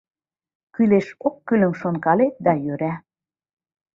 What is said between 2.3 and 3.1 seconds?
да йӧра.